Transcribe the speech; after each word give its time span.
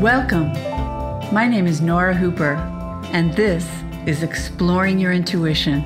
Welcome. 0.00 0.54
My 1.30 1.46
name 1.46 1.66
is 1.66 1.82
Nora 1.82 2.14
Hooper, 2.14 2.54
and 3.12 3.34
this 3.34 3.68
is 4.06 4.22
Exploring 4.22 4.98
Your 4.98 5.12
Intuition. 5.12 5.84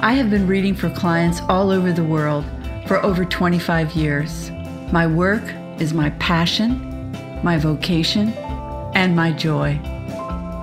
I 0.00 0.12
have 0.12 0.30
been 0.30 0.46
reading 0.46 0.74
for 0.74 0.88
clients 0.88 1.42
all 1.42 1.70
over 1.70 1.92
the 1.92 2.02
world 2.02 2.46
for 2.86 3.04
over 3.04 3.26
25 3.26 3.92
years. 3.92 4.50
My 4.92 5.06
work 5.06 5.42
is 5.78 5.92
my 5.92 6.08
passion, 6.12 7.12
my 7.42 7.58
vocation, 7.58 8.32
and 8.94 9.14
my 9.14 9.32
joy. 9.32 9.78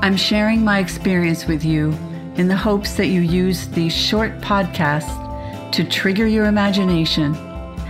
I'm 0.02 0.18
sharing 0.18 0.64
my 0.64 0.80
experience 0.80 1.46
with 1.46 1.64
you 1.64 1.92
in 2.36 2.48
the 2.48 2.58
hopes 2.58 2.96
that 2.96 3.10
you 3.10 3.22
use 3.22 3.68
these 3.68 3.96
short 3.96 4.40
podcasts 4.40 5.72
to 5.72 5.84
trigger 5.84 6.26
your 6.26 6.46
imagination 6.46 7.36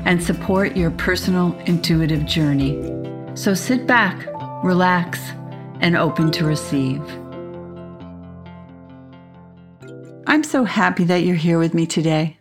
and 0.04 0.22
support 0.22 0.76
your 0.76 0.92
personal 0.92 1.58
intuitive 1.60 2.26
journey. 2.26 2.92
So 3.36 3.54
sit 3.54 3.88
back, 3.88 4.35
relax, 4.64 5.20
and 5.82 5.96
open 5.96 6.32
to 6.32 6.46
receive. 6.46 7.02
I'm 10.28 10.44
so 10.44 10.64
happy 10.64 11.04
that 11.06 11.24
you're 11.24 11.36
here 11.36 11.60
with 11.60 11.74
me 11.74 11.86
today. 11.86 12.40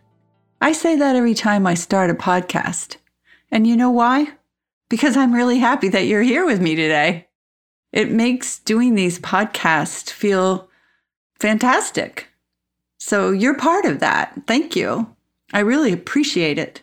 I 0.61 0.71
say 0.71 0.95
that 0.95 1.15
every 1.15 1.35
time 1.35 1.67
I 1.67 1.75
start 1.75 2.09
a 2.09 2.15
podcast. 2.15 2.97
And 3.51 3.67
you 3.67 3.77
know 3.77 3.91
why? 3.91 4.29
Because 4.89 5.15
I'm 5.15 5.33
really 5.33 5.59
happy 5.59 5.89
that 5.89 6.07
you're 6.07 6.23
here 6.23 6.45
with 6.45 6.61
me 6.61 6.75
today. 6.75 7.27
It 7.91 8.11
makes 8.11 8.59
doing 8.59 8.95
these 8.95 9.19
podcasts 9.19 10.09
feel 10.09 10.69
fantastic. 11.39 12.27
So 12.99 13.31
you're 13.31 13.57
part 13.57 13.85
of 13.85 13.99
that. 13.99 14.41
Thank 14.47 14.75
you. 14.75 15.15
I 15.53 15.59
really 15.59 15.93
appreciate 15.93 16.57
it. 16.57 16.81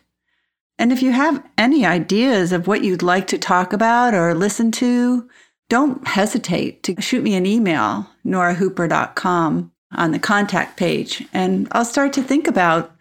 And 0.83 0.91
if 0.91 1.01
you 1.01 1.13
have 1.13 1.41
any 1.57 1.85
ideas 1.85 2.51
of 2.51 2.67
what 2.67 2.83
you'd 2.83 3.01
like 3.01 3.27
to 3.27 3.37
talk 3.37 3.71
about 3.71 4.13
or 4.13 4.35
listen 4.35 4.69
to, 4.73 5.29
don't 5.69 6.05
hesitate 6.05 6.83
to 6.83 7.01
shoot 7.01 7.23
me 7.23 7.35
an 7.35 7.45
email, 7.45 8.09
norahooper.com, 8.25 9.71
on 9.93 10.11
the 10.11 10.19
contact 10.19 10.75
page, 10.75 11.25
and 11.31 11.69
I'll 11.71 11.85
start 11.85 12.11
to 12.13 12.21
think 12.21 12.49
about 12.49 12.93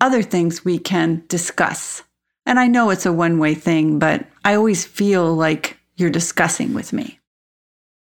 other 0.00 0.22
things 0.22 0.64
we 0.64 0.78
can 0.78 1.24
discuss. 1.26 2.04
And 2.46 2.60
I 2.60 2.68
know 2.68 2.90
it's 2.90 3.04
a 3.04 3.12
one 3.12 3.40
way 3.40 3.54
thing, 3.54 3.98
but 3.98 4.24
I 4.44 4.54
always 4.54 4.84
feel 4.84 5.34
like 5.34 5.76
you're 5.96 6.10
discussing 6.10 6.72
with 6.72 6.92
me. 6.92 7.18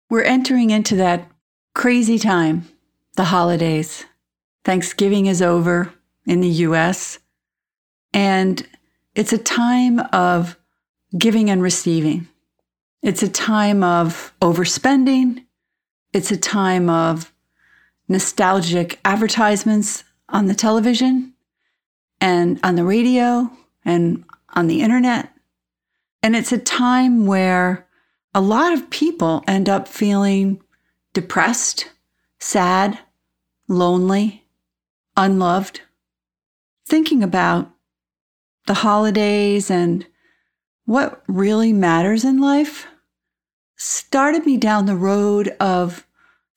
We're 0.07 0.21
entering 0.21 0.69
into 0.69 0.97
that 0.97 1.27
crazy 1.73 2.19
time, 2.19 2.67
the 3.15 3.23
holidays. 3.23 4.05
Thanksgiving 4.63 5.25
is 5.25 5.41
over 5.41 5.91
in 6.27 6.41
the 6.41 6.49
US, 6.67 7.17
and 8.13 8.63
it's 9.15 9.33
a 9.33 9.37
time 9.37 9.99
of 10.11 10.57
giving 11.17 11.49
and 11.49 11.61
receiving. 11.61 12.27
It's 13.01 13.23
a 13.23 13.29
time 13.29 13.83
of 13.83 14.33
overspending. 14.41 15.45
It's 16.11 16.31
a 16.31 16.37
time 16.37 16.89
of 16.89 17.33
nostalgic 18.07 18.99
advertisements 19.05 20.03
on 20.29 20.47
the 20.47 20.53
television 20.53 21.33
and 22.19 22.59
on 22.63 22.75
the 22.75 22.83
radio 22.83 23.49
and 23.85 24.25
on 24.53 24.67
the 24.67 24.81
internet. 24.81 25.31
And 26.21 26.35
it's 26.35 26.51
a 26.51 26.57
time 26.57 27.25
where 27.25 27.87
a 28.33 28.41
lot 28.41 28.73
of 28.73 28.89
people 28.89 29.43
end 29.47 29.69
up 29.69 29.87
feeling 29.87 30.61
depressed, 31.13 31.89
sad, 32.39 32.99
lonely, 33.67 34.45
unloved, 35.15 35.81
thinking 36.85 37.23
about 37.23 37.71
the 38.67 38.73
holidays 38.75 39.69
and 39.69 40.05
what 40.85 41.23
really 41.27 41.73
matters 41.73 42.23
in 42.23 42.39
life 42.39 42.87
started 43.77 44.45
me 44.45 44.57
down 44.57 44.85
the 44.85 44.95
road 44.95 45.49
of 45.59 46.05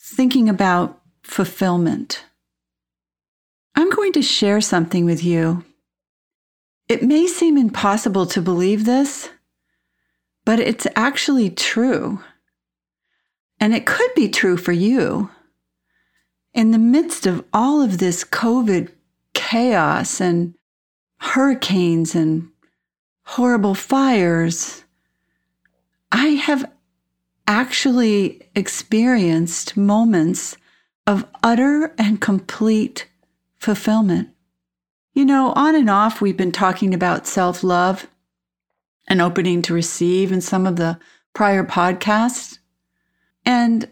thinking 0.00 0.48
about 0.48 1.00
fulfillment. 1.22 2.24
I'm 3.74 3.90
going 3.90 4.12
to 4.14 4.22
share 4.22 4.60
something 4.60 5.04
with 5.04 5.22
you. 5.22 5.64
It 6.88 7.02
may 7.02 7.26
seem 7.26 7.58
impossible 7.58 8.26
to 8.26 8.40
believe 8.40 8.84
this, 8.84 9.30
but 10.44 10.58
it's 10.58 10.86
actually 10.96 11.50
true. 11.50 12.22
And 13.60 13.74
it 13.74 13.86
could 13.86 14.10
be 14.14 14.28
true 14.28 14.56
for 14.56 14.72
you. 14.72 15.30
In 16.54 16.70
the 16.70 16.78
midst 16.78 17.26
of 17.26 17.44
all 17.52 17.82
of 17.82 17.98
this 17.98 18.24
COVID 18.24 18.90
chaos 19.34 20.20
and 20.20 20.54
hurricanes 21.18 22.14
and 22.14 22.48
horrible 23.24 23.74
fires, 23.74 24.84
I 26.10 26.28
have 26.28 26.70
actually 27.46 28.42
experienced 28.54 29.76
moments 29.76 30.56
of 31.06 31.26
utter 31.42 31.94
and 31.98 32.20
complete 32.20 33.08
fulfillment. 33.56 34.30
You 35.14 35.24
know, 35.24 35.52
on 35.56 35.74
and 35.74 35.90
off, 35.90 36.20
we've 36.20 36.36
been 36.36 36.52
talking 36.52 36.94
about 36.94 37.26
self 37.26 37.64
love 37.64 38.06
and 39.08 39.20
opening 39.20 39.62
to 39.62 39.74
receive 39.74 40.30
in 40.30 40.40
some 40.40 40.66
of 40.66 40.76
the 40.76 40.98
prior 41.32 41.64
podcasts. 41.64 42.58
And 43.44 43.88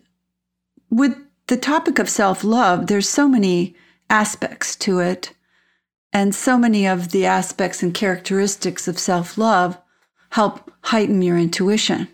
with 0.91 1.17
the 1.49 1.57
topic 1.57 1.99
of 1.99 2.09
self 2.09 2.45
love, 2.45 2.87
there's 2.87 3.09
so 3.09 3.29
many 3.29 3.75
aspects 4.09 4.77
to 4.77 5.01
it. 5.01 5.33
And 6.17 6.35
so 6.35 6.57
many 6.57 6.87
of 6.87 7.11
the 7.11 7.27
aspects 7.27 7.83
and 7.83 7.93
characteristics 7.93 8.89
of 8.89 8.99
self 8.99 9.37
love 9.37 9.77
help 10.31 10.73
heighten 10.85 11.21
your 11.21 11.37
intuition. 11.37 12.09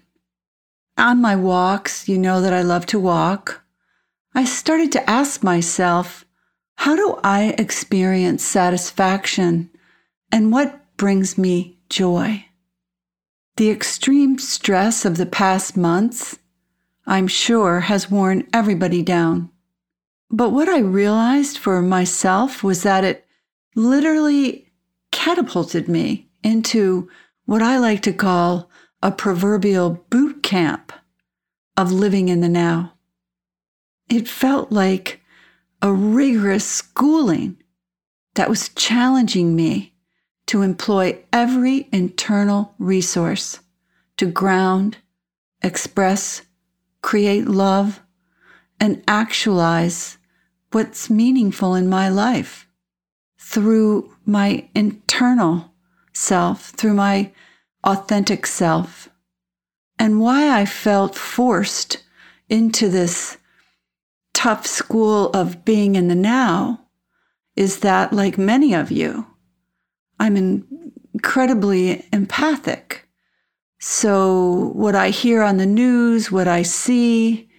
On 0.99 1.23
my 1.23 1.37
walks, 1.37 2.09
you 2.09 2.19
know 2.19 2.41
that 2.41 2.53
I 2.53 2.63
love 2.63 2.85
to 2.87 2.99
walk. 2.99 3.63
I 4.35 4.45
started 4.45 4.91
to 4.91 5.09
ask 5.09 5.45
myself, 5.45 6.25
how 6.79 6.97
do 6.97 7.21
I 7.23 7.55
experience 7.57 8.43
satisfaction 8.43 9.71
and 10.33 10.51
what 10.51 10.97
brings 10.97 11.39
me 11.39 11.79
joy? 11.89 12.47
The 13.57 13.71
extreme 13.71 14.37
stress 14.37 15.05
of 15.05 15.17
the 15.17 15.27
past 15.27 15.77
months, 15.77 16.41
I'm 17.07 17.29
sure, 17.29 17.79
has 17.79 18.11
worn 18.11 18.49
everybody 18.53 19.05
down. 19.05 19.51
But 20.29 20.51
what 20.51 20.69
I 20.69 20.81
realized 20.81 21.57
for 21.57 21.81
myself 21.81 22.65
was 22.65 22.83
that 22.83 23.05
it 23.05 23.29
literally 23.75 24.73
catapulted 25.11 25.89
me 25.89 26.29
into 26.43 27.09
what 27.45 27.63
I 27.63 27.79
like 27.79 28.03
to 28.03 28.13
call 28.13 28.71
a 29.03 29.11
proverbial 29.11 30.05
boot 30.11 30.43
camp 30.43 30.93
of 31.77 31.91
living 31.93 32.29
in 32.29 32.41
the 32.41 32.49
now. 32.49 32.95
It 34.09 34.29
felt 34.29 34.71
like 34.71 35.21
a 35.81 35.93
rigorous 35.93 36.65
schooling 36.65 37.57
that 38.35 38.49
was 38.49 38.69
challenging 38.71 39.57
me 39.57 39.95
to 40.47 40.63
employ 40.63 41.19
every 41.33 41.89
internal 41.93 42.75
resource 42.79 43.61
to 44.17 44.27
ground, 44.27 44.99
express, 45.63 46.43
create 47.01 47.47
love, 47.47 48.01
and 48.79 49.03
actualize 49.09 50.19
what's 50.73 51.11
meaningful 51.11 51.75
in 51.75 51.89
my 51.89 52.09
life 52.09 52.67
through 53.53 54.11
my 54.25 54.67
internal 54.75 55.71
self, 56.15 56.71
through 56.71 56.95
my 56.95 57.31
authentic 57.85 58.47
self, 58.47 59.11
and 59.99 60.21
why 60.21 60.59
I 60.59 60.65
felt 60.65 61.15
forced 61.15 62.03
into 62.49 62.89
this 62.89 63.37
tough 64.33 64.67
school 64.67 65.29
of 65.35 65.67
being 65.67 65.97
in 65.97 66.09
the 66.09 66.15
now 66.15 66.81
is 67.55 67.81
that, 67.81 68.15
like 68.15 68.39
many 68.39 68.73
of 68.73 68.91
you, 68.91 69.27
I'm 70.19 70.65
incredibly 71.15 72.07
empathic. 72.11 73.07
So, 73.79 74.73
what 74.75 74.95
I 74.95 75.11
hear 75.11 75.43
on 75.43 75.59
the 75.59 75.67
news, 75.67 76.33
what 76.33 76.49
I 76.49 76.63
see, 76.63 77.51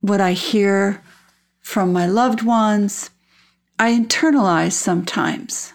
what 0.00 0.20
I 0.20 0.32
hear 0.32 1.02
from 1.60 1.92
my 1.92 2.06
loved 2.06 2.42
ones, 2.42 3.10
I 3.82 3.90
internalize 3.90 4.74
sometimes. 4.74 5.72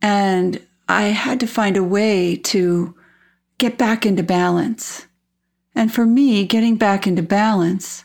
And 0.00 0.64
I 0.88 1.06
had 1.06 1.40
to 1.40 1.48
find 1.48 1.76
a 1.76 1.82
way 1.82 2.36
to 2.36 2.94
get 3.58 3.76
back 3.76 4.06
into 4.06 4.22
balance. 4.22 5.08
And 5.74 5.92
for 5.92 6.06
me, 6.06 6.46
getting 6.46 6.76
back 6.76 7.08
into 7.08 7.24
balance 7.24 8.04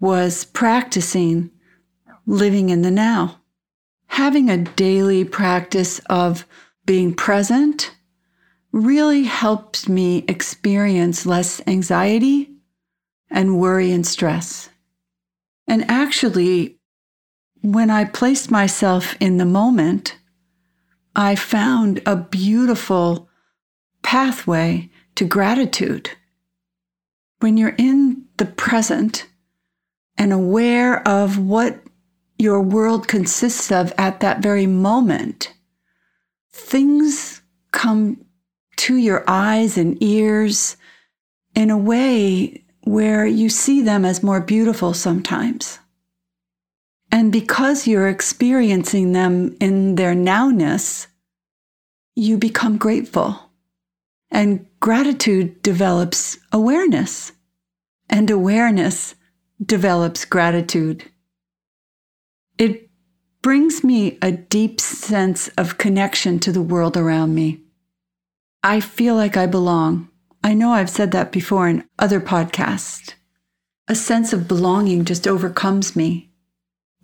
was 0.00 0.46
practicing 0.46 1.50
living 2.24 2.70
in 2.70 2.80
the 2.80 2.90
now. 2.90 3.38
Having 4.06 4.48
a 4.48 4.64
daily 4.64 5.22
practice 5.22 5.98
of 6.08 6.46
being 6.86 7.12
present 7.12 7.94
really 8.72 9.24
helps 9.24 9.90
me 9.90 10.24
experience 10.26 11.26
less 11.26 11.60
anxiety 11.66 12.50
and 13.28 13.60
worry 13.60 13.92
and 13.92 14.06
stress. 14.06 14.70
And 15.68 15.84
actually, 15.90 16.75
when 17.72 17.90
I 17.90 18.04
placed 18.04 18.48
myself 18.50 19.16
in 19.18 19.38
the 19.38 19.44
moment, 19.44 20.16
I 21.16 21.34
found 21.34 22.00
a 22.06 22.14
beautiful 22.14 23.28
pathway 24.02 24.88
to 25.16 25.24
gratitude. 25.24 26.10
when 27.40 27.56
you're 27.58 27.74
in 27.76 28.24
the 28.38 28.46
present 28.46 29.26
and 30.16 30.32
aware 30.32 31.06
of 31.06 31.38
what 31.38 31.82
your 32.38 32.62
world 32.62 33.06
consists 33.08 33.70
of 33.70 33.92
at 33.98 34.20
that 34.20 34.40
very 34.40 34.66
moment, 34.66 35.52
things 36.50 37.42
come 37.72 38.24
to 38.76 38.96
your 38.96 39.22
eyes 39.28 39.76
and 39.76 40.02
ears 40.02 40.76
in 41.54 41.70
a 41.70 41.76
way 41.76 42.64
where 42.84 43.26
you 43.26 43.50
see 43.50 43.82
them 43.82 44.04
as 44.04 44.22
more 44.22 44.40
beautiful 44.40 44.94
sometimes. 44.94 45.78
And 47.10 47.32
because 47.32 47.86
you're 47.86 48.08
experiencing 48.08 49.12
them 49.12 49.56
in 49.60 49.94
their 49.94 50.14
nowness, 50.14 51.06
you 52.14 52.36
become 52.36 52.76
grateful. 52.76 53.38
And 54.30 54.66
gratitude 54.80 55.62
develops 55.62 56.38
awareness, 56.52 57.32
and 58.08 58.30
awareness 58.30 59.14
develops 59.64 60.24
gratitude. 60.24 61.04
It 62.58 62.90
brings 63.42 63.84
me 63.84 64.18
a 64.20 64.32
deep 64.32 64.80
sense 64.80 65.48
of 65.56 65.78
connection 65.78 66.40
to 66.40 66.50
the 66.50 66.62
world 66.62 66.96
around 66.96 67.34
me. 67.34 67.60
I 68.62 68.80
feel 68.80 69.14
like 69.14 69.36
I 69.36 69.46
belong. 69.46 70.08
I 70.42 70.54
know 70.54 70.72
I've 70.72 70.90
said 70.90 71.12
that 71.12 71.30
before 71.30 71.68
in 71.68 71.84
other 71.98 72.20
podcasts. 72.20 73.14
A 73.88 73.94
sense 73.94 74.32
of 74.32 74.48
belonging 74.48 75.04
just 75.04 75.28
overcomes 75.28 75.94
me. 75.94 76.32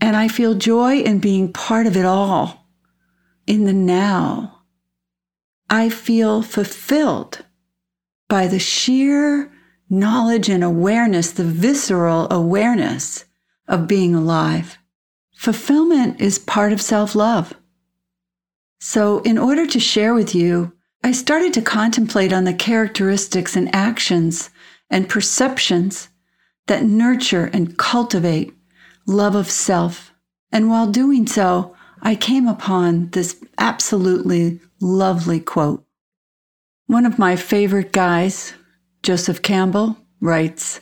And 0.03 0.17
I 0.17 0.27
feel 0.27 0.55
joy 0.55 0.99
in 0.99 1.21
being 1.21 1.53
part 1.53 1.87
of 1.87 1.97
it 1.97 2.05
all, 2.05 2.67
in 3.47 3.67
the 3.67 3.73
now. 3.73 4.65
I 5.71 5.91
feel 5.91 6.43
fulfilled 6.43 7.45
by 8.29 8.49
the 8.49 8.59
sheer 8.59 9.53
knowledge 9.89 10.49
and 10.49 10.65
awareness, 10.65 11.31
the 11.31 11.45
visceral 11.45 12.27
awareness 12.33 13.27
of 13.69 13.87
being 13.87 14.13
alive. 14.13 14.77
Fulfillment 15.37 16.21
is 16.21 16.37
part 16.37 16.73
of 16.73 16.83
self 16.83 17.15
love. 17.15 17.55
So, 18.81 19.21
in 19.21 19.39
order 19.39 19.69
to 19.69 19.79
share 19.79 20.15
with 20.15 20.35
you, 20.35 20.73
I 21.05 21.13
started 21.13 21.55
to 21.55 21.63
contemplate 21.63 22.33
on 22.33 22.43
the 22.43 22.55
characteristics 22.55 23.55
and 23.55 23.73
actions 23.73 24.51
and 24.91 25.09
perceptions 25.09 26.09
that 26.67 26.83
nurture 26.83 27.51
and 27.53 27.79
cultivate 27.79 28.53
love 29.07 29.35
of 29.35 29.51
self. 29.51 30.13
And 30.51 30.69
while 30.69 30.87
doing 30.87 31.27
so, 31.27 31.75
I 32.03 32.15
came 32.15 32.49
upon 32.49 33.11
this 33.11 33.43
absolutely 33.59 34.61
lovely 34.81 35.41
quote. 35.41 35.85
One 36.87 37.07
of 37.07 37.19
my 37.19 37.37
favorite 37.37 37.93
guys, 37.93 38.55
Joseph 39.03 39.41
Campbell, 39.43 39.97
writes 40.21 40.81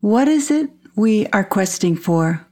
What 0.00 0.28
is 0.28 0.50
it 0.50 0.70
we 0.94 1.26
are 1.28 1.44
questing 1.44 1.96
for? 1.96 2.46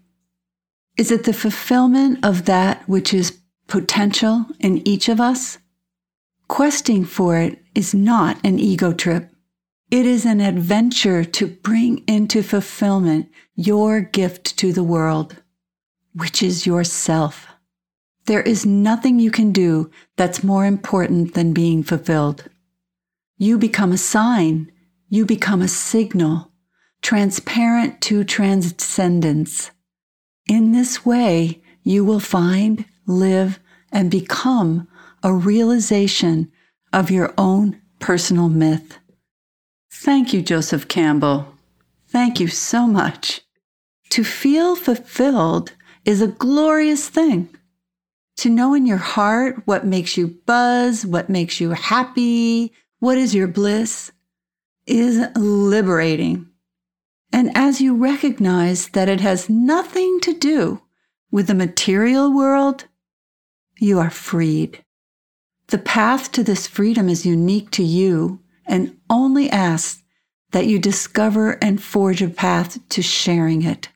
Is 0.96 1.10
it 1.10 1.24
the 1.24 1.34
fulfillment 1.34 2.24
of 2.24 2.46
that 2.46 2.88
which 2.88 3.12
is 3.12 3.38
potential 3.66 4.46
in 4.58 4.86
each 4.88 5.08
of 5.08 5.20
us? 5.20 5.58
Questing 6.48 7.04
for 7.04 7.36
it 7.36 7.62
is 7.74 7.92
not 7.92 8.38
an 8.44 8.58
ego 8.58 8.92
trip. 8.92 9.30
It 9.88 10.04
is 10.04 10.26
an 10.26 10.40
adventure 10.40 11.24
to 11.24 11.46
bring 11.46 11.98
into 12.08 12.42
fulfillment 12.42 13.30
your 13.54 14.00
gift 14.00 14.56
to 14.58 14.72
the 14.72 14.82
world, 14.82 15.36
which 16.12 16.42
is 16.42 16.66
yourself. 16.66 17.46
There 18.24 18.42
is 18.42 18.66
nothing 18.66 19.20
you 19.20 19.30
can 19.30 19.52
do 19.52 19.92
that's 20.16 20.42
more 20.42 20.66
important 20.66 21.34
than 21.34 21.52
being 21.52 21.84
fulfilled. 21.84 22.48
You 23.38 23.58
become 23.58 23.92
a 23.92 23.96
sign, 23.96 24.72
you 25.08 25.24
become 25.24 25.62
a 25.62 25.68
signal, 25.68 26.50
transparent 27.00 28.00
to 28.02 28.24
transcendence. 28.24 29.70
In 30.48 30.72
this 30.72 31.06
way, 31.06 31.62
you 31.84 32.04
will 32.04 32.18
find, 32.18 32.86
live, 33.06 33.60
and 33.92 34.10
become 34.10 34.88
a 35.22 35.32
realization 35.32 36.50
of 36.92 37.08
your 37.08 37.32
own 37.38 37.80
personal 38.00 38.48
myth. 38.48 38.98
Thank 40.06 40.32
you, 40.32 40.40
Joseph 40.40 40.86
Campbell. 40.86 41.52
Thank 42.06 42.38
you 42.38 42.46
so 42.46 42.86
much. 42.86 43.40
To 44.10 44.22
feel 44.22 44.76
fulfilled 44.76 45.72
is 46.04 46.22
a 46.22 46.28
glorious 46.28 47.08
thing. 47.08 47.48
To 48.36 48.48
know 48.48 48.72
in 48.72 48.86
your 48.86 48.98
heart 48.98 49.62
what 49.64 49.84
makes 49.84 50.16
you 50.16 50.28
buzz, 50.46 51.04
what 51.04 51.28
makes 51.28 51.60
you 51.60 51.70
happy, 51.70 52.72
what 53.00 53.18
is 53.18 53.34
your 53.34 53.48
bliss, 53.48 54.12
is 54.86 55.26
liberating. 55.34 56.50
And 57.32 57.50
as 57.56 57.80
you 57.80 57.96
recognize 57.96 58.90
that 58.90 59.08
it 59.08 59.20
has 59.22 59.50
nothing 59.50 60.20
to 60.20 60.32
do 60.32 60.82
with 61.32 61.48
the 61.48 61.54
material 61.54 62.32
world, 62.32 62.84
you 63.80 63.98
are 63.98 64.10
freed. 64.10 64.84
The 65.66 65.78
path 65.78 66.30
to 66.30 66.44
this 66.44 66.68
freedom 66.68 67.08
is 67.08 67.26
unique 67.26 67.72
to 67.72 67.82
you 67.82 68.38
and 68.66 68.96
only 69.08 69.50
asks 69.50 70.02
that 70.52 70.66
you 70.66 70.78
discover 70.78 71.52
and 71.62 71.82
forge 71.82 72.22
a 72.22 72.28
path 72.28 72.78
to 72.88 73.02
sharing 73.02 73.62
it. 73.62 73.88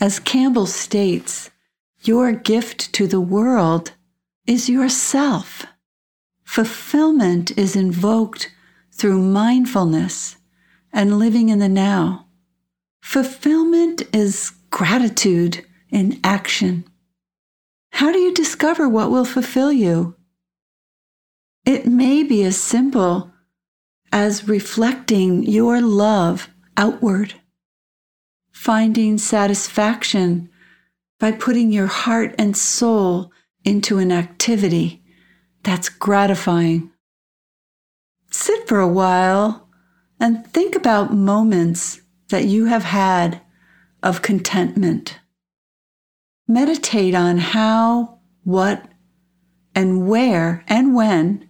As 0.00 0.18
Campbell 0.18 0.66
states, 0.66 1.50
your 2.02 2.32
gift 2.32 2.92
to 2.94 3.06
the 3.06 3.20
world 3.20 3.92
is 4.46 4.68
yourself. 4.68 5.64
Fulfillment 6.44 7.56
is 7.56 7.76
invoked 7.76 8.52
through 8.92 9.22
mindfulness 9.22 10.36
and 10.92 11.18
living 11.18 11.48
in 11.48 11.60
the 11.60 11.68
now. 11.68 12.26
Fulfillment 13.00 14.02
is 14.12 14.52
gratitude 14.70 15.64
in 15.90 16.20
action. 16.22 16.84
How 17.92 18.12
do 18.12 18.18
you 18.18 18.34
discover 18.34 18.88
what 18.88 19.10
will 19.10 19.24
fulfill 19.24 19.72
you? 19.72 20.16
It 21.64 21.86
may 21.86 22.22
be 22.22 22.42
as 22.42 22.56
simple 22.60 23.31
as 24.12 24.46
reflecting 24.46 25.42
your 25.42 25.80
love 25.80 26.50
outward, 26.76 27.34
finding 28.52 29.16
satisfaction 29.18 30.50
by 31.18 31.32
putting 31.32 31.72
your 31.72 31.86
heart 31.86 32.34
and 32.38 32.56
soul 32.56 33.32
into 33.64 33.98
an 33.98 34.12
activity 34.12 35.02
that's 35.62 35.88
gratifying. 35.88 36.90
Sit 38.30 38.68
for 38.68 38.80
a 38.80 38.88
while 38.88 39.68
and 40.20 40.46
think 40.46 40.76
about 40.76 41.14
moments 41.14 42.00
that 42.28 42.44
you 42.44 42.66
have 42.66 42.84
had 42.84 43.40
of 44.02 44.22
contentment. 44.22 45.18
Meditate 46.48 47.14
on 47.14 47.38
how, 47.38 48.18
what, 48.42 48.84
and 49.74 50.06
where 50.06 50.64
and 50.66 50.94
when 50.94 51.48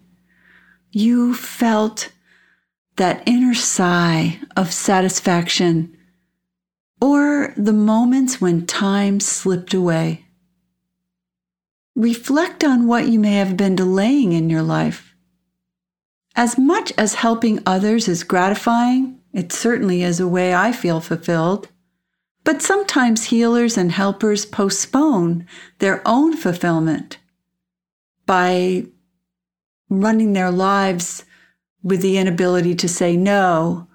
you 0.91 1.33
felt 1.33 2.12
that 2.95 3.23
inner 3.25 3.53
sigh 3.53 4.39
of 4.55 4.71
satisfaction 4.71 5.97
or 7.01 7.53
the 7.57 7.73
moments 7.73 8.39
when 8.39 8.65
time 8.65 9.19
slipped 9.19 9.73
away. 9.73 10.25
Reflect 11.95 12.63
on 12.63 12.87
what 12.87 13.07
you 13.07 13.19
may 13.19 13.33
have 13.33 13.57
been 13.57 13.75
delaying 13.75 14.31
in 14.31 14.49
your 14.49 14.61
life. 14.61 15.15
As 16.35 16.57
much 16.57 16.91
as 16.97 17.15
helping 17.15 17.61
others 17.65 18.07
is 18.07 18.23
gratifying, 18.23 19.19
it 19.33 19.51
certainly 19.51 20.01
is 20.01 20.19
a 20.19 20.27
way 20.27 20.53
I 20.53 20.71
feel 20.71 21.01
fulfilled. 21.01 21.67
But 22.43 22.61
sometimes 22.61 23.25
healers 23.25 23.77
and 23.77 23.91
helpers 23.91 24.45
postpone 24.45 25.47
their 25.79 26.01
own 26.05 26.35
fulfillment 26.35 27.17
by 28.25 28.85
running 29.89 30.33
their 30.33 30.51
lives 30.51 31.25
with 31.83 32.01
the 32.01 32.17
inability 32.17 32.73
to 32.75 32.87
say 32.87 33.15
no 33.17 33.87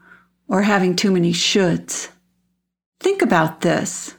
or 0.47 0.63
having 0.63 0.95
too 0.95 1.11
many 1.11 1.33
shoulds. 1.33 2.09
Think 3.01 3.23
about 3.23 3.63
this. 3.63 4.15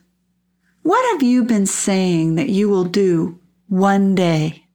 What 0.82 1.12
have 1.14 1.24
you 1.24 1.44
been 1.44 1.66
saying 1.66 2.36
that 2.36 2.50
you 2.50 2.70
will 2.70 2.86
do 2.86 3.40
one 3.68 4.16
day? 4.16 4.66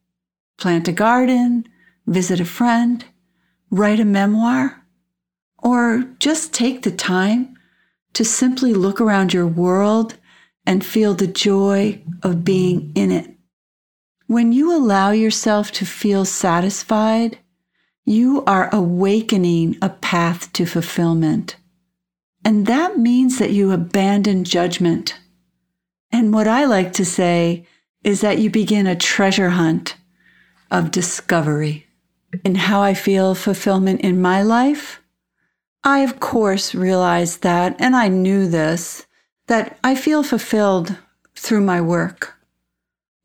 Plant 0.59 0.87
a 0.89 0.93
garden, 0.93 1.67
visit 2.07 2.41
a 2.41 2.45
friend, 2.45 3.05
write 3.71 3.99
a 3.99 4.05
memoir, 4.05 4.85
or 5.59 6.05
just 6.21 6.53
take 6.53 6.83
the 6.83 6.93
time 6.93 7.57
to 8.13 8.25
simply 8.25 8.73
look 8.73 9.01
around 9.01 9.33
your 9.33 9.47
world 9.47 10.17
and 10.67 10.85
feel 10.85 11.15
the 11.15 11.27
joy 11.27 12.01
of 12.23 12.45
being 12.45 12.93
in 12.95 13.11
it. 13.11 13.31
When 14.27 14.53
you 14.53 14.75
allow 14.75 15.11
yourself 15.11 15.73
to 15.73 15.85
feel 15.85 16.25
satisfied, 16.25 17.39
you 18.05 18.45
are 18.47 18.69
awakening 18.73 19.77
a 19.81 19.89
path 19.89 20.53
to 20.53 20.67
fulfillment. 20.67 21.57
And 22.45 22.67
that 22.67 22.99
means 22.99 23.39
that 23.39 23.53
you 23.53 23.73
abandon 23.73 24.45
judgment. 24.45 25.19
And 26.13 26.33
what 26.33 26.47
I 26.47 26.65
like 26.65 26.93
to 26.95 27.05
say 27.05 27.67
is 28.03 28.21
that 28.21 28.39
you 28.39 28.51
begin 28.51 28.87
a 28.87 28.95
treasure 28.95 29.51
hunt 29.51 29.97
of 30.71 30.91
discovery. 30.91 31.87
In 32.45 32.57
how 32.57 32.83
I 32.83 32.95
feel 32.95 33.35
fulfillment 33.35 34.01
in 34.03 34.21
my 34.21 34.43
life, 34.43 35.01
I, 35.83 36.01
of 36.01 36.21
course, 36.21 36.75
realized 36.75 37.43
that, 37.43 37.77
and 37.79 37.95
I 37.95 38.09
knew 38.09 38.49
this, 38.49 39.07
that 39.47 39.79
I 39.85 39.95
feel 39.95 40.23
fulfilled 40.23 40.97
through 41.37 41.61
my 41.61 41.81
work. 41.81 42.35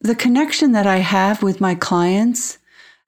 The 0.01 0.15
connection 0.15 0.71
that 0.73 0.87
I 0.87 0.97
have 0.97 1.41
with 1.41 1.59
my 1.59 1.75
clients 1.75 2.59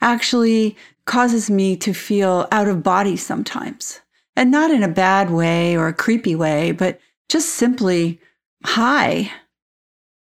actually 0.01 0.75
causes 1.05 1.50
me 1.50 1.75
to 1.77 1.93
feel 1.93 2.48
out 2.51 2.67
of 2.67 2.84
body 2.84 3.15
sometimes. 3.17 4.01
And 4.36 4.50
not 4.50 4.72
in 4.72 4.84
a 4.84 4.88
bad 4.88 5.29
way 5.29 5.75
or 5.75 5.88
a 5.88 5.93
creepy 5.93 6.36
way, 6.36 6.72
but 6.72 7.00
just 7.27 7.50
simply 7.50 8.20
high, 8.63 9.31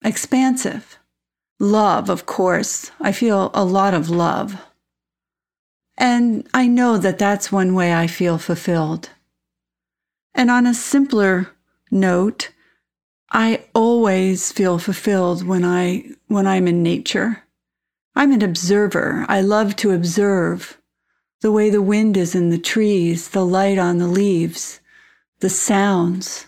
expansive. 0.02 0.98
Love, 1.58 2.08
of 2.08 2.24
course. 2.24 2.90
I 3.00 3.12
feel 3.12 3.50
a 3.52 3.64
lot 3.64 3.92
of 3.92 4.08
love. 4.08 4.56
And 5.98 6.48
I 6.54 6.66
know 6.66 6.96
that 6.96 7.18
that's 7.18 7.52
one 7.52 7.74
way 7.74 7.92
I 7.94 8.06
feel 8.06 8.38
fulfilled. 8.38 9.10
And 10.34 10.50
on 10.50 10.66
a 10.66 10.72
simpler 10.72 11.50
note, 11.90 12.50
I 13.30 13.64
always 13.74 14.50
feel 14.50 14.78
fulfilled 14.78 15.46
when 15.46 15.64
I 15.64 16.10
when 16.26 16.46
I'm 16.46 16.66
in 16.66 16.82
nature. 16.82 17.44
I'm 18.14 18.32
an 18.32 18.42
observer. 18.42 19.24
I 19.28 19.40
love 19.40 19.76
to 19.76 19.92
observe 19.92 20.78
the 21.40 21.52
way 21.52 21.70
the 21.70 21.82
wind 21.82 22.16
is 22.16 22.34
in 22.34 22.50
the 22.50 22.58
trees, 22.58 23.30
the 23.30 23.46
light 23.46 23.78
on 23.78 23.98
the 23.98 24.08
leaves, 24.08 24.80
the 25.40 25.48
sounds, 25.48 26.46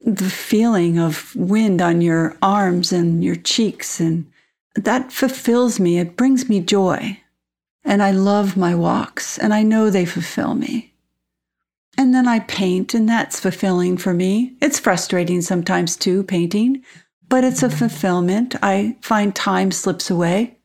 the 0.00 0.28
feeling 0.28 0.98
of 0.98 1.34
wind 1.34 1.80
on 1.80 2.00
your 2.00 2.36
arms 2.42 2.92
and 2.92 3.24
your 3.24 3.36
cheeks. 3.36 3.98
And 3.98 4.30
that 4.74 5.10
fulfills 5.10 5.80
me. 5.80 5.98
It 5.98 6.16
brings 6.16 6.48
me 6.48 6.60
joy. 6.60 7.20
And 7.82 8.02
I 8.02 8.10
love 8.10 8.56
my 8.56 8.74
walks, 8.74 9.38
and 9.38 9.54
I 9.54 9.62
know 9.62 9.90
they 9.90 10.04
fulfill 10.04 10.54
me. 10.54 10.92
And 11.96 12.12
then 12.12 12.28
I 12.28 12.40
paint, 12.40 12.92
and 12.92 13.08
that's 13.08 13.40
fulfilling 13.40 13.96
for 13.96 14.12
me. 14.12 14.56
It's 14.60 14.78
frustrating 14.78 15.40
sometimes 15.40 15.96
too, 15.96 16.24
painting, 16.24 16.84
but 17.28 17.44
it's 17.44 17.62
a 17.62 17.70
fulfillment. 17.70 18.54
I 18.62 18.96
find 19.00 19.34
time 19.34 19.70
slips 19.70 20.10
away. 20.10 20.55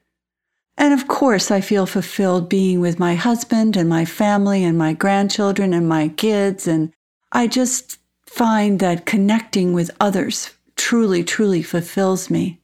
And 0.77 0.93
of 0.93 1.07
course, 1.07 1.51
I 1.51 1.61
feel 1.61 1.85
fulfilled 1.85 2.49
being 2.49 2.79
with 2.79 2.99
my 2.99 3.15
husband 3.15 3.77
and 3.77 3.89
my 3.89 4.05
family 4.05 4.63
and 4.63 4.77
my 4.77 4.93
grandchildren 4.93 5.73
and 5.73 5.87
my 5.87 6.09
kids. 6.09 6.67
And 6.67 6.93
I 7.31 7.47
just 7.47 7.99
find 8.25 8.79
that 8.79 9.05
connecting 9.05 9.73
with 9.73 9.91
others 9.99 10.51
truly, 10.75 11.23
truly 11.23 11.61
fulfills 11.61 12.29
me. 12.29 12.59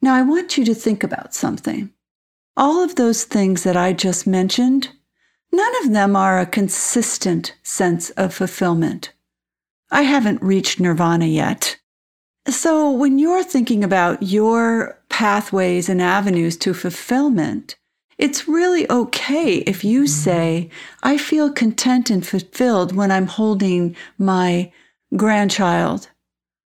Now, 0.00 0.14
I 0.14 0.22
want 0.22 0.56
you 0.56 0.64
to 0.66 0.74
think 0.74 1.02
about 1.02 1.34
something. 1.34 1.90
All 2.56 2.82
of 2.82 2.94
those 2.94 3.24
things 3.24 3.64
that 3.64 3.76
I 3.76 3.92
just 3.92 4.26
mentioned, 4.26 4.90
none 5.52 5.84
of 5.84 5.92
them 5.92 6.14
are 6.14 6.38
a 6.38 6.46
consistent 6.46 7.54
sense 7.62 8.10
of 8.10 8.32
fulfillment. 8.32 9.12
I 9.90 10.02
haven't 10.02 10.42
reached 10.42 10.80
nirvana 10.80 11.26
yet. 11.26 11.78
So, 12.48 12.90
when 12.90 13.18
you're 13.18 13.42
thinking 13.42 13.82
about 13.82 14.22
your 14.22 14.95
pathways 15.16 15.88
and 15.88 16.02
avenues 16.02 16.58
to 16.58 16.74
fulfillment, 16.74 17.74
it's 18.18 18.46
really 18.46 18.84
okay 18.90 19.54
if 19.66 19.82
you 19.82 20.00
mm-hmm. 20.02 20.08
say, 20.08 20.70
I 21.02 21.16
feel 21.16 21.50
content 21.50 22.10
and 22.10 22.26
fulfilled 22.26 22.94
when 22.94 23.10
I'm 23.10 23.26
holding 23.26 23.96
my 24.18 24.70
grandchild, 25.16 26.10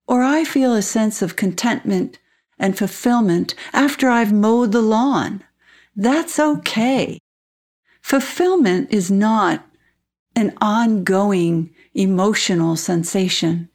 or 0.06 0.22
I 0.22 0.44
feel 0.44 0.72
a 0.72 0.82
sense 0.82 1.20
of 1.20 1.34
contentment 1.34 2.20
and 2.60 2.78
fulfillment 2.78 3.56
after 3.72 4.08
I've 4.08 4.32
mowed 4.32 4.70
the 4.70 4.82
lawn. 4.82 5.42
That's 5.96 6.38
okay. 6.38 7.18
Fulfillment 8.00 8.92
is 8.92 9.10
not 9.10 9.66
an 10.36 10.56
ongoing 10.60 11.74
emotional 11.92 12.76
sensation. 12.76 13.68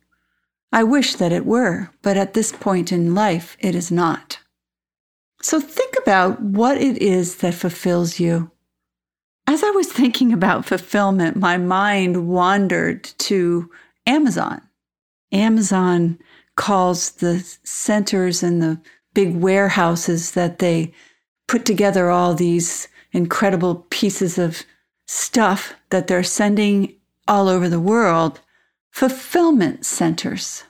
I 0.72 0.84
wish 0.84 1.16
that 1.16 1.34
it 1.34 1.46
were, 1.46 1.90
but 2.02 2.16
at 2.16 2.34
this 2.34 2.54
point 2.54 2.94
in 2.94 3.14
life, 3.14 3.58
it 3.60 3.76
is 3.76 3.92
not. 3.92 4.40
So 5.44 5.60
think 5.60 5.96
about 6.02 6.42
what 6.42 6.78
it 6.78 6.98
is 7.02 7.36
that 7.38 7.54
fulfills 7.54 8.18
you. 8.18 8.50
As 9.46 9.62
I 9.62 9.72
was 9.72 9.92
thinking 9.92 10.32
about 10.32 10.66
fulfillment, 10.66 11.36
my 11.36 11.58
mind 11.58 12.30
wandered 12.30 13.04
to 13.04 13.70
Amazon. 14.08 14.62
Amazon 15.34 16.18
calls 16.56 17.12
the 17.12 17.40
centers 17.64 18.42
and 18.42 18.62
the 18.62 18.80
big 19.14 19.36
warehouses 19.36 20.32
that 20.32 20.60
they 20.60 20.94
put 21.50 21.66
together 21.66 22.10
all 22.10 22.34
these 22.34 22.88
incredible 23.12 23.86
pieces 23.90 24.38
of 24.38 24.64
stuff 25.08 25.74
that 25.90 26.08
they're 26.08 26.24
sending 26.24 26.96
all 27.28 27.50
over 27.50 27.68
the 27.68 27.82
world 27.82 28.40
fulfillment 28.92 29.86
centers. 29.86 30.64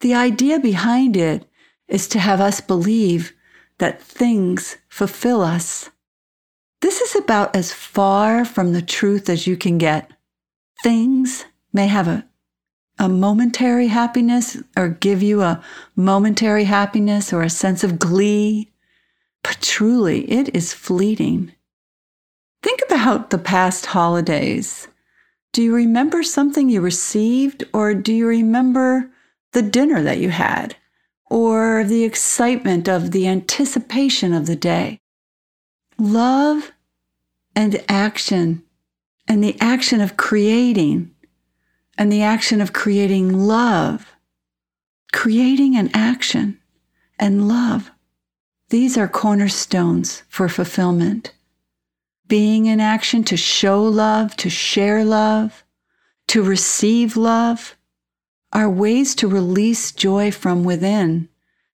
The 0.00 0.12
idea 0.12 0.60
behind 0.60 1.16
it 1.16 1.48
is 1.88 2.06
to 2.08 2.18
have 2.18 2.42
us 2.42 2.60
believe 2.60 3.32
that 3.80 4.00
things 4.00 4.76
fulfill 4.88 5.42
us. 5.42 5.90
This 6.80 7.00
is 7.00 7.16
about 7.16 7.54
as 7.56 7.72
far 7.72 8.44
from 8.44 8.72
the 8.72 8.82
truth 8.82 9.28
as 9.28 9.46
you 9.46 9.56
can 9.56 9.76
get. 9.76 10.10
Things 10.82 11.44
may 11.72 11.88
have 11.88 12.08
a, 12.08 12.26
a 12.98 13.08
momentary 13.08 13.88
happiness 13.88 14.56
or 14.76 14.88
give 14.88 15.22
you 15.22 15.42
a 15.42 15.62
momentary 15.96 16.64
happiness 16.64 17.32
or 17.32 17.42
a 17.42 17.50
sense 17.50 17.82
of 17.82 17.98
glee, 17.98 18.70
but 19.42 19.58
truly 19.60 20.30
it 20.30 20.54
is 20.54 20.72
fleeting. 20.72 21.52
Think 22.62 22.80
about 22.86 23.30
the 23.30 23.38
past 23.38 23.86
holidays. 23.86 24.88
Do 25.52 25.62
you 25.62 25.74
remember 25.74 26.22
something 26.22 26.68
you 26.68 26.80
received, 26.80 27.64
or 27.72 27.94
do 27.94 28.12
you 28.12 28.26
remember 28.26 29.10
the 29.52 29.62
dinner 29.62 30.02
that 30.02 30.18
you 30.18 30.28
had, 30.28 30.76
or 31.30 31.84
the 31.84 32.04
excitement 32.04 32.88
of 32.88 33.12
the 33.12 33.26
anticipation 33.26 34.34
of 34.34 34.46
the 34.46 34.56
day? 34.56 35.00
Love 35.98 36.72
and 37.56 37.82
action, 37.88 38.62
and 39.26 39.42
the 39.42 39.56
action 39.60 40.00
of 40.00 40.16
creating, 40.16 41.10
and 41.96 42.12
the 42.12 42.22
action 42.22 42.60
of 42.60 42.72
creating 42.72 43.32
love, 43.32 44.14
creating 45.12 45.76
an 45.76 45.90
action 45.94 46.58
and 47.18 47.48
love. 47.48 47.90
These 48.68 48.98
are 48.98 49.08
cornerstones 49.08 50.22
for 50.28 50.48
fulfillment 50.48 51.32
being 52.30 52.66
in 52.66 52.80
action 52.80 53.24
to 53.24 53.36
show 53.36 53.82
love, 53.82 54.36
to 54.36 54.48
share 54.48 55.04
love, 55.04 55.64
to 56.28 56.42
receive 56.42 57.16
love 57.16 57.76
are 58.52 58.68
ways 58.68 59.14
to 59.16 59.28
release 59.28 59.92
joy 59.92 60.30
from 60.30 60.64
within. 60.64 61.28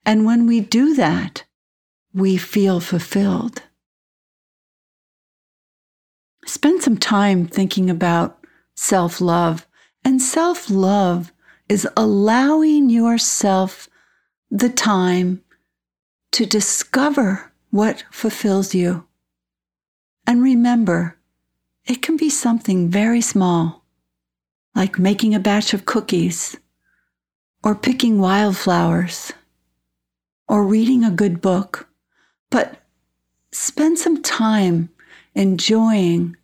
And 0.05 0.25
when 0.25 0.47
we 0.47 0.61
do 0.61 0.95
that, 0.95 1.45
we 2.13 2.37
feel 2.37 2.81
fulfilled. 2.81 3.63
Spend 6.47 6.83
some 6.83 6.97
time 6.97 7.47
thinking 7.47 7.91
about 7.91 8.39
self 8.75 9.21
love. 9.21 9.67
And 10.05 10.23
self 10.23 10.71
love 10.71 11.33
is 11.69 11.89
allowing 11.97 12.91
yourself 12.91 13.89
the 14.51 14.69
time 14.69 15.43
to 16.33 16.47
discover 16.47 17.53
what 17.71 18.05
fulfills 18.13 18.75
you. 18.75 19.05
And 20.27 20.43
remember, 20.43 21.19
it 21.85 22.03
can 22.03 22.17
be 22.17 22.31
something 22.31 22.89
very 22.89 23.21
small, 23.21 23.85
like 24.75 24.99
making 24.99 25.35
a 25.35 25.41
batch 25.41 25.75
of 25.75 25.85
cookies, 25.85 26.57
or 27.63 27.75
picking 27.75 28.19
wildflowers, 28.19 29.33
or 30.49 30.65
reading 30.65 31.05
a 31.05 31.11
good 31.11 31.41
book. 31.41 31.89
But 32.51 32.83
spend 33.53 33.99
some 33.99 34.23
time 34.23 34.91
enjoying 35.35 36.37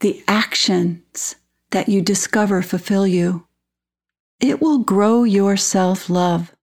the 0.00 0.22
actions 0.26 1.36
that 1.70 1.88
you 1.88 2.00
discover 2.02 2.62
fulfill 2.62 3.06
you. 3.06 3.46
It 4.40 4.60
will 4.60 4.78
grow 4.78 5.24
your 5.24 5.56
self 5.56 6.08
love. 6.10 6.54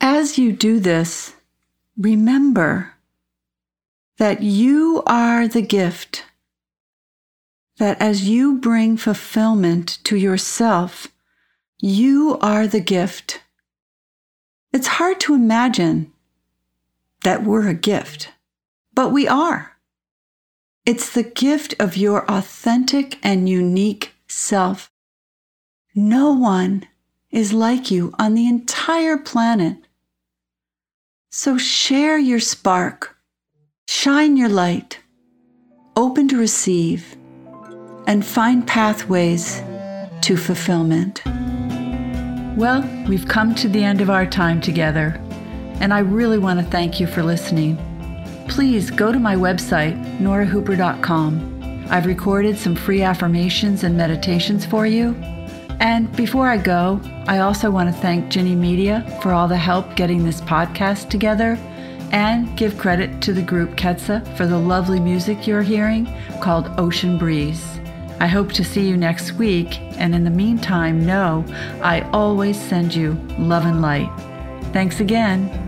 As 0.00 0.38
you 0.38 0.52
do 0.52 0.78
this, 0.80 1.34
remember 1.96 2.94
that 4.18 4.42
you 4.42 5.02
are 5.06 5.46
the 5.46 5.62
gift, 5.62 6.24
that 7.78 8.00
as 8.00 8.28
you 8.28 8.58
bring 8.58 8.96
fulfillment 8.96 9.98
to 10.04 10.16
yourself, 10.16 11.08
you 11.86 12.38
are 12.40 12.66
the 12.66 12.80
gift. 12.80 13.40
It's 14.72 14.86
hard 14.86 15.20
to 15.20 15.34
imagine 15.34 16.12
that 17.22 17.44
we're 17.44 17.68
a 17.68 17.74
gift, 17.74 18.30
but 18.94 19.10
we 19.10 19.28
are. 19.28 19.76
It's 20.84 21.10
the 21.10 21.22
gift 21.22 21.74
of 21.78 21.96
your 21.96 22.30
authentic 22.30 23.18
and 23.22 23.48
unique 23.48 24.14
self. 24.28 24.90
No 25.94 26.32
one 26.32 26.86
is 27.30 27.52
like 27.52 27.90
you 27.90 28.14
on 28.18 28.34
the 28.34 28.46
entire 28.46 29.16
planet. 29.16 29.78
So 31.30 31.58
share 31.58 32.18
your 32.18 32.40
spark 32.40 33.16
Shine 33.88 34.36
your 34.36 34.48
light, 34.48 34.98
open 35.96 36.28
to 36.28 36.36
receive, 36.36 37.16
and 38.06 38.24
find 38.24 38.66
pathways 38.66 39.62
to 40.22 40.36
fulfillment. 40.36 41.22
Well, 42.56 42.88
we've 43.06 43.28
come 43.28 43.54
to 43.56 43.68
the 43.68 43.84
end 43.84 44.00
of 44.00 44.08
our 44.08 44.24
time 44.24 44.62
together, 44.62 45.20
and 45.80 45.92
I 45.92 45.98
really 45.98 46.38
want 46.38 46.58
to 46.58 46.64
thank 46.64 46.98
you 46.98 47.06
for 47.06 47.22
listening. 47.22 47.76
Please 48.48 48.90
go 48.90 49.12
to 49.12 49.18
my 49.18 49.36
website, 49.36 49.94
norahooper.com. 50.18 51.84
I've 51.90 52.06
recorded 52.06 52.56
some 52.56 52.74
free 52.74 53.02
affirmations 53.02 53.84
and 53.84 53.94
meditations 53.94 54.64
for 54.64 54.86
you. 54.86 55.14
And 55.80 56.10
before 56.16 56.48
I 56.48 56.56
go, 56.56 56.98
I 57.26 57.40
also 57.40 57.70
want 57.70 57.94
to 57.94 58.00
thank 58.00 58.30
Ginny 58.30 58.54
Media 58.54 59.04
for 59.22 59.32
all 59.32 59.48
the 59.48 59.58
help 59.58 59.94
getting 59.94 60.24
this 60.24 60.40
podcast 60.40 61.10
together 61.10 61.58
and 62.10 62.56
give 62.56 62.78
credit 62.78 63.20
to 63.20 63.34
the 63.34 63.42
group 63.42 63.72
Ketsa 63.72 64.26
for 64.34 64.46
the 64.46 64.58
lovely 64.58 64.98
music 64.98 65.46
you're 65.46 65.60
hearing 65.60 66.10
called 66.40 66.70
Ocean 66.78 67.18
Breeze. 67.18 67.75
I 68.18 68.26
hope 68.26 68.52
to 68.52 68.64
see 68.64 68.88
you 68.88 68.96
next 68.96 69.32
week, 69.32 69.80
and 69.98 70.14
in 70.14 70.24
the 70.24 70.30
meantime, 70.30 71.04
know 71.04 71.44
I 71.82 72.00
always 72.12 72.58
send 72.60 72.94
you 72.94 73.12
love 73.38 73.66
and 73.66 73.82
light. 73.82 74.10
Thanks 74.72 75.00
again. 75.00 75.65